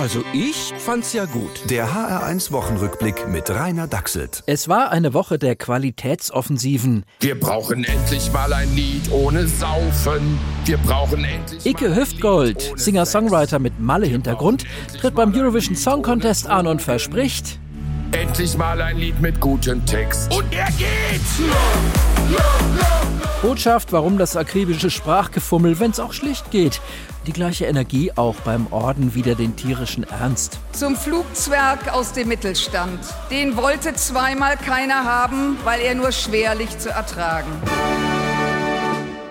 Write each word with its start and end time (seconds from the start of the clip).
Also 0.00 0.24
ich 0.32 0.72
fand's 0.78 1.12
ja 1.12 1.26
gut. 1.26 1.50
Der 1.68 1.90
HR1 1.92 2.52
Wochenrückblick 2.52 3.28
mit 3.28 3.50
Rainer 3.50 3.86
Dachselt. 3.86 4.42
Es 4.46 4.66
war 4.66 4.90
eine 4.90 5.12
Woche 5.12 5.38
der 5.38 5.56
Qualitätsoffensiven. 5.56 7.04
Wir 7.20 7.38
brauchen 7.38 7.84
endlich 7.84 8.32
mal 8.32 8.50
ein 8.50 8.74
Lied 8.74 9.12
ohne 9.12 9.46
Saufen. 9.46 10.38
Wir 10.64 10.78
brauchen 10.78 11.22
endlich. 11.22 11.66
Icke 11.66 11.94
Hüftgold, 11.94 12.72
Singer-Songwriter 12.76 13.58
mit 13.58 13.78
Malle-Hintergrund, 13.78 14.64
tritt 14.98 15.14
beim 15.14 15.34
Eurovision 15.34 15.76
Song 15.76 16.00
Contest 16.00 16.46
an 16.46 16.66
und 16.66 16.80
verspricht. 16.80 17.58
Endlich 18.12 18.56
mal 18.56 18.80
ein 18.80 18.96
Lied 18.96 19.20
mit 19.20 19.38
gutem 19.38 19.84
Text. 19.84 20.34
Und 20.34 20.50
er 20.50 20.68
geht! 20.78 21.20
Botschaft, 23.42 23.92
warum 23.92 24.18
das 24.18 24.36
akribische 24.36 24.90
Sprachgefummel, 24.90 25.80
wenn's 25.80 25.98
auch 25.98 26.12
schlicht 26.12 26.50
geht. 26.50 26.80
Die 27.26 27.32
gleiche 27.32 27.64
Energie 27.64 28.12
auch 28.14 28.34
beim 28.36 28.66
Orden 28.70 29.14
wieder 29.14 29.34
den 29.34 29.56
tierischen 29.56 30.04
Ernst. 30.04 30.58
Zum 30.72 30.94
Flugzwerg 30.94 31.92
aus 31.92 32.12
dem 32.12 32.28
Mittelstand. 32.28 33.00
Den 33.30 33.56
wollte 33.56 33.94
zweimal 33.94 34.56
keiner 34.56 35.04
haben, 35.04 35.56
weil 35.64 35.80
er 35.80 35.94
nur 35.94 36.12
schwerlich 36.12 36.78
zu 36.78 36.90
ertragen. 36.90 37.50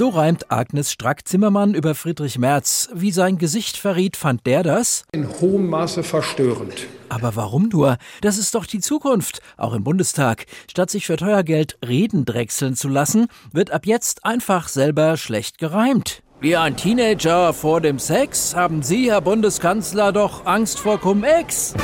So 0.00 0.08
reimt 0.08 0.50
Agnes 0.50 0.92
Strack-Zimmermann 0.92 1.74
über 1.74 1.94
Friedrich 1.94 2.38
Merz. 2.38 2.88
Wie 2.94 3.12
sein 3.12 3.36
Gesicht 3.36 3.76
verriet, 3.76 4.16
fand 4.16 4.46
der 4.46 4.62
das 4.62 5.04
in 5.12 5.28
hohem 5.28 5.68
Maße 5.68 6.02
verstörend. 6.02 6.86
Aber 7.10 7.36
warum 7.36 7.68
nur? 7.68 7.98
Das 8.22 8.38
ist 8.38 8.54
doch 8.54 8.64
die 8.64 8.80
Zukunft, 8.80 9.42
auch 9.58 9.74
im 9.74 9.84
Bundestag. 9.84 10.46
Statt 10.70 10.88
sich 10.88 11.04
für 11.04 11.18
teuer 11.18 11.42
Geld 11.42 11.76
Reden 11.86 12.24
drechseln 12.24 12.76
zu 12.76 12.88
lassen, 12.88 13.26
wird 13.52 13.72
ab 13.72 13.84
jetzt 13.84 14.24
einfach 14.24 14.68
selber 14.68 15.18
schlecht 15.18 15.58
gereimt. 15.58 16.22
Wie 16.40 16.56
ein 16.56 16.78
Teenager 16.78 17.52
vor 17.52 17.82
dem 17.82 17.98
Sex 17.98 18.56
haben 18.56 18.82
Sie, 18.82 19.10
Herr 19.10 19.20
Bundeskanzler, 19.20 20.12
doch 20.12 20.46
Angst 20.46 20.80
vor 20.80 20.98
Cum-Ex. 20.98 21.74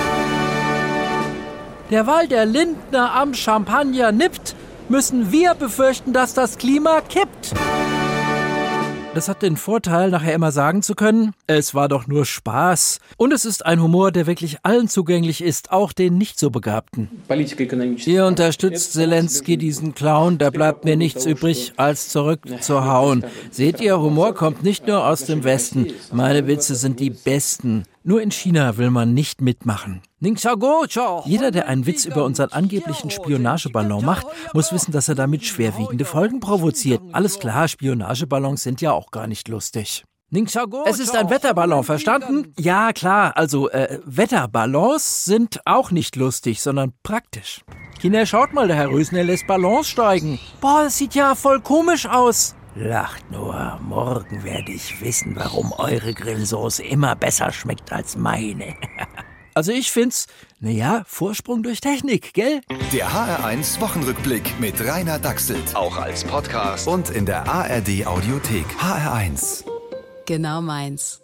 Derweil 1.91 2.29
der 2.29 2.47
Lindner 2.47 3.13
am 3.13 3.35
Champagner 3.35 4.11
nippt, 4.11 4.57
müssen 4.89 5.33
wir 5.33 5.53
befürchten, 5.53 6.15
dass 6.15 6.33
das 6.33 6.57
Klima 6.57 7.03
kippt. 7.03 7.53
Das 9.17 9.31
hat 9.31 9.41
den 9.41 9.57
Vorteil, 9.57 10.11
nachher 10.11 10.35
immer 10.35 10.53
sagen 10.53 10.83
zu 10.83 10.95
können, 10.95 11.33
es 11.47 11.75
war 11.75 11.89
doch 11.89 12.07
nur 12.07 12.27
Spaß. 12.27 13.01
Und 13.17 13.33
es 13.33 13.47
ist 13.47 13.65
ein 13.65 13.81
Humor, 13.81 14.13
der 14.13 14.27
wirklich 14.27 14.59
allen 14.63 14.89
zugänglich 14.89 15.43
ist, 15.43 15.73
auch 15.73 15.95
den 15.95 16.19
nicht 16.19 16.39
so 16.39 16.51
Begabten. 16.51 17.09
Ihr 18.05 18.27
unterstützt 18.27 18.93
Zelensky, 18.93 19.57
diesen 19.57 19.95
Clown, 19.95 20.37
da 20.37 20.51
bleibt 20.51 20.85
mir 20.85 20.99
nichts 20.99 21.25
übrig, 21.25 21.73
als 21.79 22.11
zurückzuhauen. 22.11 23.25
Seht 23.51 23.81
ihr, 23.81 23.99
Humor 23.99 24.35
kommt 24.35 24.63
nicht 24.63 24.87
nur 24.87 25.07
aus 25.07 25.25
dem 25.25 25.45
Westen. 25.45 25.95
Meine 26.13 26.47
Witze 26.47 26.75
sind 26.75 27.01
die 27.01 27.09
besten. 27.09 27.85
Nur 28.09 28.23
in 28.23 28.31
China 28.31 28.77
will 28.77 28.93
man 28.93 29.15
nicht 29.15 29.41
mitmachen. 29.41 30.01
Jeder, 30.21 31.51
der 31.51 31.67
einen 31.67 31.87
Witz 31.87 32.05
über 32.05 32.25
unseren 32.25 32.51
angeblichen 32.53 33.11
Spionageballon 33.11 34.05
macht, 34.05 34.29
muss 34.55 34.73
wissen, 34.73 34.93
dass 34.93 35.09
er 35.09 35.17
damit 35.17 35.45
schwerwiegende 35.45 36.05
Folgen 36.05 36.39
provoziert. 36.39 37.03
Alles 37.11 37.41
klar, 37.41 37.67
Spionageballons 37.67 38.63
sind 38.63 38.81
ja 38.81 38.93
auch 38.93 39.11
gar 39.11 39.27
nicht 39.27 39.49
lustig. 39.49 40.05
Es 40.31 41.01
ist 41.01 41.17
ein 41.17 41.31
Wetterballon, 41.31 41.83
verstanden? 41.83 42.53
Ja, 42.57 42.93
klar, 42.93 43.37
also 43.37 43.71
äh, 43.71 43.99
Wetterballons 44.05 45.25
sind 45.25 45.61
auch 45.65 45.91
nicht 45.91 46.15
lustig, 46.15 46.63
sondern 46.63 46.93
praktisch. 47.03 47.63
Kinder, 48.01 48.25
schaut 48.25 48.53
mal, 48.53 48.69
der 48.69 48.77
Herr 48.77 48.91
Rösner 48.91 49.25
lässt 49.25 49.49
Ballons 49.49 49.89
steigen. 49.89 50.39
Boah, 50.61 50.85
das 50.85 50.97
sieht 50.97 51.17
ja 51.17 51.35
voll 51.35 51.61
komisch 51.61 52.07
aus. 52.07 52.55
Lacht 52.77 53.31
nur, 53.33 53.46
morgen 53.81 54.45
werde 54.45 54.73
ich 54.73 55.01
wissen, 55.01 55.37
warum 55.37 55.73
eure 55.73 56.15
Grillsoße 56.15 56.83
immer 56.83 57.17
besser 57.17 57.53
schmeckt 57.53 57.93
als 57.93 58.17
meine. 58.17 58.77
Also 59.55 59.73
ich 59.73 59.91
find's, 59.91 60.27
naja, 60.61 61.03
Vorsprung 61.07 61.63
durch 61.63 61.81
Technik, 61.81 62.35
gell? 62.35 62.61
Der 62.93 63.09
HR1 63.09 63.81
Wochenrückblick 63.81 64.61
mit 64.61 64.79
Rainer 64.87 65.19
Dachselt. 65.19 65.75
Auch 65.75 65.97
als 65.97 66.25
Podcast 66.25 66.87
und 66.87 67.09
in 67.09 67.25
der 67.25 67.49
ARD 67.49 68.07
Audiothek. 68.07 68.67
HR1. 68.79 69.65
Genau 70.27 70.61
meins. 70.61 71.23